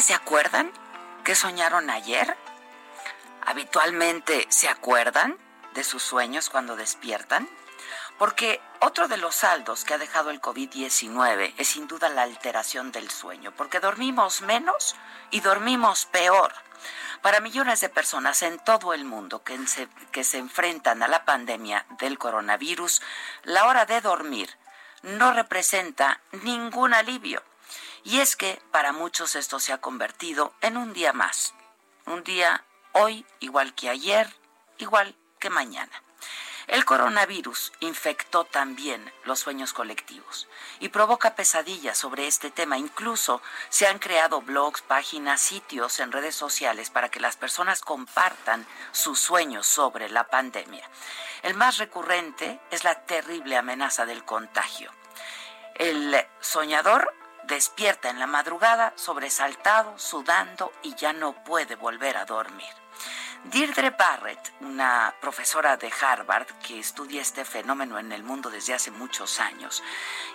¿Ustedes 0.00 0.16
se 0.16 0.24
acuerdan 0.24 0.72
qué 1.24 1.34
soñaron 1.34 1.90
ayer? 1.90 2.34
¿Habitualmente 3.44 4.46
se 4.48 4.70
acuerdan 4.70 5.36
de 5.74 5.84
sus 5.84 6.02
sueños 6.02 6.48
cuando 6.48 6.74
despiertan? 6.74 7.46
Porque 8.18 8.62
otro 8.80 9.08
de 9.08 9.18
los 9.18 9.34
saldos 9.34 9.84
que 9.84 9.92
ha 9.92 9.98
dejado 9.98 10.30
el 10.30 10.40
COVID-19 10.40 11.52
es 11.58 11.68
sin 11.68 11.86
duda 11.86 12.08
la 12.08 12.22
alteración 12.22 12.92
del 12.92 13.10
sueño, 13.10 13.52
porque 13.54 13.78
dormimos 13.78 14.40
menos 14.40 14.96
y 15.30 15.40
dormimos 15.40 16.06
peor. 16.06 16.54
Para 17.20 17.40
millones 17.40 17.82
de 17.82 17.90
personas 17.90 18.40
en 18.40 18.58
todo 18.58 18.94
el 18.94 19.04
mundo 19.04 19.42
que 19.42 19.58
se, 19.66 19.86
que 20.12 20.24
se 20.24 20.38
enfrentan 20.38 21.02
a 21.02 21.08
la 21.08 21.26
pandemia 21.26 21.84
del 21.98 22.16
coronavirus, 22.16 23.02
la 23.42 23.66
hora 23.66 23.84
de 23.84 24.00
dormir 24.00 24.48
no 25.02 25.34
representa 25.34 26.22
ningún 26.32 26.94
alivio. 26.94 27.42
Y 28.04 28.20
es 28.20 28.36
que 28.36 28.60
para 28.70 28.92
muchos 28.92 29.36
esto 29.36 29.60
se 29.60 29.72
ha 29.72 29.80
convertido 29.80 30.54
en 30.60 30.76
un 30.76 30.92
día 30.92 31.12
más. 31.12 31.54
Un 32.06 32.24
día 32.24 32.64
hoy 32.92 33.26
igual 33.40 33.74
que 33.74 33.88
ayer, 33.88 34.34
igual 34.78 35.14
que 35.38 35.50
mañana. 35.50 36.02
El 36.70 36.84
coronavirus 36.84 37.72
infectó 37.80 38.44
también 38.44 39.12
los 39.24 39.40
sueños 39.40 39.72
colectivos 39.72 40.46
y 40.78 40.90
provoca 40.90 41.34
pesadillas 41.34 41.98
sobre 41.98 42.28
este 42.28 42.52
tema. 42.52 42.78
Incluso 42.78 43.42
se 43.70 43.88
han 43.88 43.98
creado 43.98 44.40
blogs, 44.40 44.80
páginas, 44.80 45.40
sitios 45.40 45.98
en 45.98 46.12
redes 46.12 46.36
sociales 46.36 46.88
para 46.88 47.08
que 47.08 47.18
las 47.18 47.36
personas 47.36 47.80
compartan 47.80 48.64
sus 48.92 49.18
sueños 49.18 49.66
sobre 49.66 50.08
la 50.10 50.28
pandemia. 50.28 50.88
El 51.42 51.54
más 51.54 51.78
recurrente 51.78 52.60
es 52.70 52.84
la 52.84 53.04
terrible 53.04 53.56
amenaza 53.56 54.06
del 54.06 54.24
contagio. 54.24 54.92
El 55.74 56.24
soñador 56.40 57.12
despierta 57.44 58.10
en 58.10 58.18
la 58.18 58.26
madrugada 58.26 58.92
sobresaltado, 58.96 59.98
sudando 59.98 60.72
y 60.82 60.94
ya 60.94 61.12
no 61.12 61.32
puede 61.44 61.76
volver 61.76 62.16
a 62.16 62.24
dormir. 62.24 62.68
Deirdre 63.44 63.88
Barrett, 63.90 64.52
una 64.60 65.14
profesora 65.22 65.78
de 65.78 65.90
Harvard 66.00 66.46
que 66.58 66.78
estudia 66.78 67.22
este 67.22 67.46
fenómeno 67.46 67.98
en 67.98 68.12
el 68.12 68.22
mundo 68.22 68.50
desde 68.50 68.74
hace 68.74 68.90
muchos 68.90 69.40
años 69.40 69.82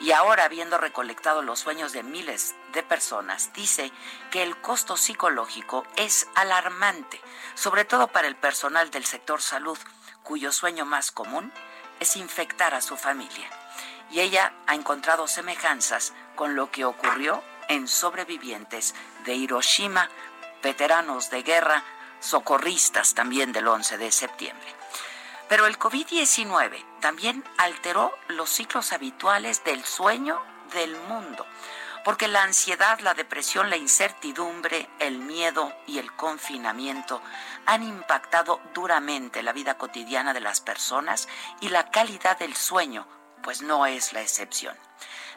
y 0.00 0.12
ahora 0.12 0.44
habiendo 0.44 0.78
recolectado 0.78 1.42
los 1.42 1.58
sueños 1.58 1.92
de 1.92 2.04
miles 2.04 2.54
de 2.72 2.84
personas, 2.84 3.52
dice 3.54 3.90
que 4.30 4.44
el 4.44 4.56
costo 4.60 4.96
psicológico 4.96 5.84
es 5.96 6.28
alarmante, 6.36 7.20
sobre 7.54 7.84
todo 7.84 8.06
para 8.06 8.28
el 8.28 8.36
personal 8.36 8.92
del 8.92 9.04
sector 9.04 9.42
salud, 9.42 9.78
cuyo 10.22 10.52
sueño 10.52 10.86
más 10.86 11.10
común 11.10 11.52
es 11.98 12.16
infectar 12.16 12.72
a 12.72 12.80
su 12.80 12.96
familia. 12.96 13.61
Y 14.10 14.20
ella 14.20 14.52
ha 14.66 14.74
encontrado 14.74 15.26
semejanzas 15.26 16.12
con 16.34 16.54
lo 16.54 16.70
que 16.70 16.84
ocurrió 16.84 17.42
en 17.68 17.88
sobrevivientes 17.88 18.94
de 19.24 19.34
Hiroshima, 19.34 20.08
veteranos 20.62 21.30
de 21.30 21.42
guerra, 21.42 21.82
socorristas 22.20 23.14
también 23.14 23.52
del 23.52 23.68
11 23.68 23.98
de 23.98 24.12
septiembre. 24.12 24.66
Pero 25.48 25.66
el 25.66 25.78
COVID-19 25.78 27.00
también 27.00 27.44
alteró 27.58 28.14
los 28.28 28.48
ciclos 28.48 28.92
habituales 28.92 29.64
del 29.64 29.84
sueño 29.84 30.40
del 30.72 30.96
mundo, 31.08 31.46
porque 32.04 32.28
la 32.28 32.42
ansiedad, 32.42 32.98
la 33.00 33.14
depresión, 33.14 33.70
la 33.70 33.76
incertidumbre, 33.76 34.88
el 34.98 35.18
miedo 35.18 35.72
y 35.86 35.98
el 35.98 36.12
confinamiento 36.12 37.20
han 37.66 37.82
impactado 37.82 38.60
duramente 38.72 39.42
la 39.42 39.52
vida 39.52 39.76
cotidiana 39.76 40.32
de 40.32 40.40
las 40.40 40.60
personas 40.60 41.28
y 41.60 41.68
la 41.68 41.90
calidad 41.90 42.38
del 42.38 42.56
sueño, 42.56 43.06
pues 43.42 43.62
no 43.62 43.86
es 43.86 44.12
la 44.12 44.22
excepción. 44.22 44.76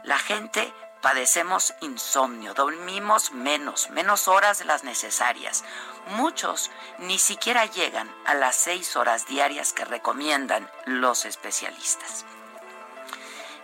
La 0.03 0.17
gente 0.17 0.73
padecemos 1.01 1.73
insomnio, 1.81 2.53
dormimos 2.53 3.31
menos, 3.31 3.89
menos 3.91 4.27
horas 4.27 4.59
de 4.59 4.65
las 4.65 4.83
necesarias. 4.83 5.63
Muchos 6.07 6.71
ni 6.99 7.19
siquiera 7.19 7.65
llegan 7.65 8.11
a 8.25 8.33
las 8.33 8.55
seis 8.55 8.95
horas 8.95 9.27
diarias 9.27 9.73
que 9.73 9.85
recomiendan 9.85 10.69
los 10.85 11.25
especialistas. 11.25 12.25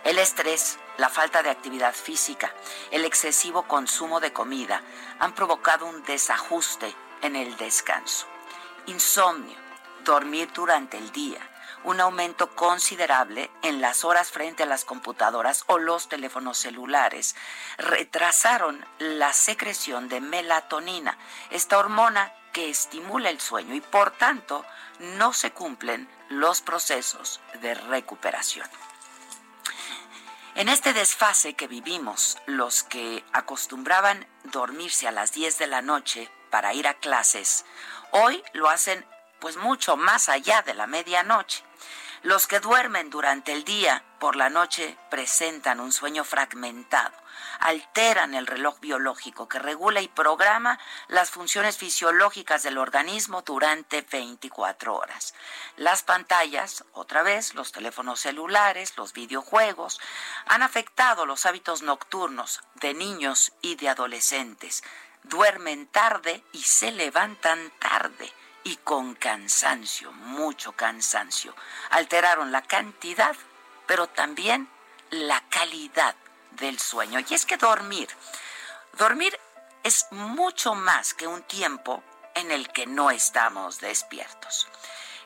El 0.04 0.18
estrés, 0.18 0.78
la 0.98 1.08
falta 1.08 1.42
de 1.42 1.50
actividad 1.50 1.94
física, 1.94 2.52
el 2.90 3.04
excesivo 3.04 3.64
consumo 3.64 4.20
de 4.20 4.32
comida 4.32 4.82
han 5.20 5.32
provocado 5.34 5.86
un 5.86 6.02
desajuste 6.04 6.94
en 7.22 7.36
el 7.36 7.56
descanso. 7.56 8.26
Insomnio, 8.86 9.56
dormir 10.04 10.50
durante 10.52 10.98
el 10.98 11.12
día, 11.12 11.40
un 11.84 12.00
aumento 12.00 12.54
considerable 12.54 13.50
en 13.62 13.80
las 13.80 14.04
horas 14.04 14.30
frente 14.30 14.62
a 14.62 14.66
las 14.66 14.84
computadoras 14.84 15.64
o 15.66 15.78
los 15.78 16.08
teléfonos 16.08 16.58
celulares. 16.58 17.34
Retrasaron 17.78 18.84
la 18.98 19.32
secreción 19.32 20.08
de 20.08 20.20
melatonina, 20.20 21.18
esta 21.50 21.78
hormona 21.78 22.32
que 22.52 22.70
estimula 22.70 23.30
el 23.30 23.40
sueño 23.40 23.74
y 23.74 23.80
por 23.80 24.10
tanto 24.12 24.64
no 24.98 25.32
se 25.32 25.52
cumplen 25.52 26.08
los 26.28 26.60
procesos 26.60 27.40
de 27.60 27.74
recuperación. 27.74 28.68
En 30.54 30.68
este 30.68 30.92
desfase 30.92 31.54
que 31.54 31.66
vivimos, 31.66 32.36
los 32.44 32.82
que 32.82 33.24
acostumbraban 33.32 34.26
dormirse 34.44 35.08
a 35.08 35.12
las 35.12 35.32
10 35.32 35.58
de 35.58 35.66
la 35.66 35.80
noche 35.80 36.30
para 36.50 36.74
ir 36.74 36.86
a 36.86 36.94
clases, 36.94 37.64
hoy 38.10 38.42
lo 38.52 38.68
hacen 38.68 39.06
pues 39.42 39.56
mucho 39.56 39.96
más 39.96 40.28
allá 40.28 40.62
de 40.62 40.72
la 40.72 40.86
medianoche. 40.86 41.64
Los 42.22 42.46
que 42.46 42.60
duermen 42.60 43.10
durante 43.10 43.52
el 43.52 43.64
día 43.64 44.04
por 44.20 44.36
la 44.36 44.48
noche 44.48 44.96
presentan 45.10 45.80
un 45.80 45.90
sueño 45.90 46.22
fragmentado, 46.22 47.12
alteran 47.58 48.34
el 48.34 48.46
reloj 48.46 48.78
biológico 48.78 49.48
que 49.48 49.58
regula 49.58 50.00
y 50.00 50.06
programa 50.06 50.78
las 51.08 51.32
funciones 51.32 51.76
fisiológicas 51.76 52.62
del 52.62 52.78
organismo 52.78 53.42
durante 53.42 54.02
24 54.02 54.94
horas. 54.94 55.34
Las 55.76 56.04
pantallas, 56.04 56.84
otra 56.92 57.24
vez, 57.24 57.54
los 57.54 57.72
teléfonos 57.72 58.20
celulares, 58.20 58.96
los 58.96 59.12
videojuegos, 59.12 60.00
han 60.46 60.62
afectado 60.62 61.26
los 61.26 61.46
hábitos 61.46 61.82
nocturnos 61.82 62.60
de 62.74 62.94
niños 62.94 63.52
y 63.60 63.74
de 63.74 63.88
adolescentes. 63.88 64.84
Duermen 65.24 65.88
tarde 65.88 66.44
y 66.52 66.62
se 66.62 66.92
levantan 66.92 67.72
tarde 67.80 68.32
y 68.64 68.76
con 68.76 69.14
cansancio, 69.14 70.12
mucho 70.12 70.72
cansancio. 70.72 71.54
Alteraron 71.90 72.52
la 72.52 72.62
cantidad, 72.62 73.34
pero 73.86 74.06
también 74.06 74.68
la 75.10 75.42
calidad 75.48 76.14
del 76.52 76.78
sueño. 76.78 77.20
Y 77.28 77.34
es 77.34 77.46
que 77.46 77.56
dormir, 77.56 78.08
dormir 78.98 79.38
es 79.82 80.06
mucho 80.10 80.74
más 80.74 81.14
que 81.14 81.26
un 81.26 81.42
tiempo 81.42 82.02
en 82.34 82.50
el 82.50 82.68
que 82.68 82.86
no 82.86 83.10
estamos 83.10 83.80
despiertos. 83.80 84.68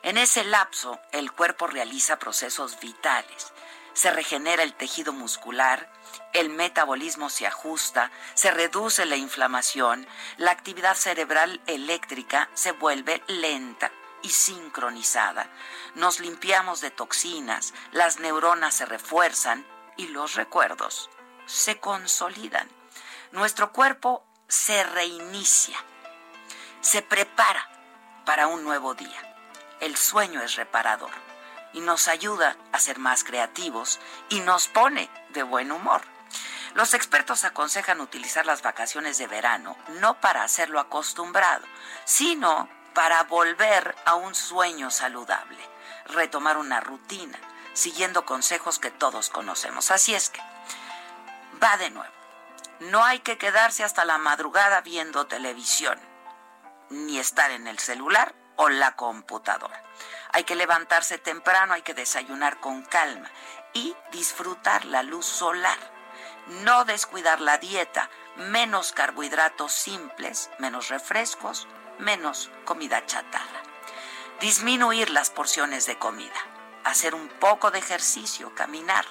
En 0.03 0.17
ese 0.17 0.43
lapso, 0.43 0.99
el 1.11 1.31
cuerpo 1.31 1.67
realiza 1.67 2.19
procesos 2.19 2.79
vitales. 2.79 3.51
Se 3.93 4.11
regenera 4.11 4.63
el 4.63 4.73
tejido 4.73 5.13
muscular, 5.13 5.91
el 6.37 6.49
metabolismo 6.49 7.31
se 7.31 7.47
ajusta, 7.47 8.11
se 8.35 8.51
reduce 8.51 9.05
la 9.05 9.15
inflamación, 9.15 10.07
la 10.37 10.51
actividad 10.51 10.95
cerebral 10.95 11.61
eléctrica 11.65 12.47
se 12.53 12.73
vuelve 12.73 13.23
lenta 13.27 13.91
y 14.21 14.29
sincronizada. 14.29 15.49
Nos 15.95 16.19
limpiamos 16.19 16.79
de 16.81 16.91
toxinas, 16.91 17.73
las 17.91 18.19
neuronas 18.19 18.75
se 18.75 18.85
refuerzan 18.85 19.65
y 19.97 20.09
los 20.09 20.35
recuerdos 20.35 21.09
se 21.47 21.79
consolidan. 21.79 22.69
Nuestro 23.31 23.71
cuerpo 23.71 24.23
se 24.47 24.83
reinicia, 24.83 25.77
se 26.81 27.01
prepara 27.01 27.67
para 28.25 28.45
un 28.45 28.63
nuevo 28.63 28.93
día. 28.93 29.35
El 29.79 29.97
sueño 29.97 30.43
es 30.43 30.55
reparador 30.55 31.11
y 31.73 31.79
nos 31.79 32.07
ayuda 32.07 32.57
a 32.71 32.79
ser 32.79 32.99
más 32.99 33.23
creativos 33.23 33.99
y 34.29 34.41
nos 34.41 34.67
pone 34.67 35.09
de 35.29 35.41
buen 35.41 35.71
humor. 35.71 36.01
Los 36.77 36.93
expertos 36.93 37.43
aconsejan 37.43 38.01
utilizar 38.01 38.45
las 38.45 38.61
vacaciones 38.61 39.17
de 39.17 39.25
verano 39.25 39.75
no 39.99 40.21
para 40.21 40.43
hacerlo 40.43 40.79
acostumbrado, 40.79 41.65
sino 42.05 42.69
para 42.93 43.23
volver 43.23 43.95
a 44.05 44.13
un 44.13 44.35
sueño 44.35 44.91
saludable, 44.91 45.57
retomar 46.05 46.55
una 46.55 46.79
rutina, 46.79 47.39
siguiendo 47.73 48.27
consejos 48.27 48.77
que 48.77 48.91
todos 48.91 49.31
conocemos. 49.31 49.89
Así 49.89 50.13
es 50.13 50.29
que, 50.29 50.39
va 51.63 51.77
de 51.77 51.89
nuevo. 51.89 52.13
No 52.81 53.03
hay 53.03 53.21
que 53.21 53.39
quedarse 53.39 53.83
hasta 53.83 54.05
la 54.05 54.19
madrugada 54.19 54.81
viendo 54.81 55.25
televisión, 55.25 55.99
ni 56.91 57.17
estar 57.17 57.49
en 57.49 57.65
el 57.65 57.79
celular 57.79 58.35
o 58.55 58.69
la 58.69 58.95
computadora. 58.95 59.81
Hay 60.31 60.43
que 60.43 60.55
levantarse 60.55 61.17
temprano, 61.17 61.73
hay 61.73 61.81
que 61.81 61.95
desayunar 61.95 62.59
con 62.59 62.83
calma 62.83 63.31
y 63.73 63.95
disfrutar 64.11 64.85
la 64.85 65.01
luz 65.01 65.25
solar. 65.25 65.96
No 66.47 66.85
descuidar 66.85 67.41
la 67.41 67.57
dieta, 67.57 68.09
menos 68.37 68.93
carbohidratos 68.93 69.73
simples, 69.73 70.49
menos 70.59 70.87
refrescos, 70.87 71.67
menos 71.99 72.49
comida 72.63 73.05
chatarra. 73.05 73.63
Disminuir 74.39 75.09
las 75.09 75.29
porciones 75.29 75.85
de 75.87 75.97
comida, 75.97 76.39
hacer 76.85 77.15
un 77.15 77.27
poco 77.27 77.69
de 77.71 77.79
ejercicio, 77.79 78.55
caminar, 78.55 79.05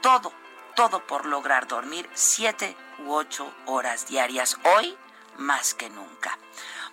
todo, 0.00 0.32
todo 0.74 1.06
por 1.06 1.26
lograr 1.26 1.68
dormir 1.68 2.10
siete 2.14 2.76
u 2.98 3.12
ocho 3.12 3.54
horas 3.66 4.08
diarias 4.08 4.56
hoy 4.64 4.98
más 5.36 5.74
que 5.74 5.90
nunca. 5.90 6.38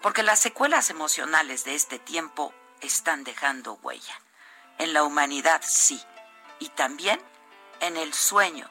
Porque 0.02 0.22
las 0.22 0.40
secuelas 0.40 0.92
emocionales 0.92 1.64
de 1.64 1.74
este 1.74 1.98
tiempo 1.98 2.54
están 2.82 3.24
dejando 3.24 3.80
huella. 3.82 4.22
En 4.78 4.94
la 4.94 5.04
humanidad 5.04 5.62
sí, 5.64 6.02
y 6.60 6.70
también 6.70 7.20
en 7.80 7.98
el 7.98 8.14
sueño 8.14 8.70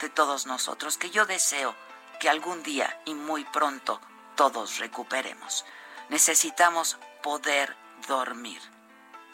de 0.00 0.08
todos 0.08 0.46
nosotros, 0.46 0.98
que 0.98 1.10
yo 1.10 1.26
deseo 1.26 1.74
que 2.20 2.28
algún 2.28 2.62
día 2.62 3.00
y 3.04 3.14
muy 3.14 3.44
pronto 3.44 4.00
todos 4.34 4.78
recuperemos. 4.78 5.64
Necesitamos 6.08 6.98
poder 7.22 7.76
dormir 8.06 8.60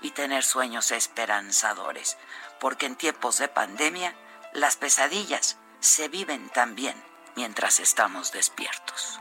y 0.01 0.11
tener 0.11 0.43
sueños 0.45 0.91
esperanzadores, 0.91 2.17
porque 2.61 2.87
en 2.87 2.97
tiempos 2.97 3.39
de 3.39 3.49
pandemia 3.49 4.15
las 4.53 4.77
pesadillas 4.77 5.59
se 5.81 6.09
viven 6.09 6.49
también 6.51 7.03
mientras 7.35 7.81
estamos 7.81 8.33
despiertos. 8.33 9.21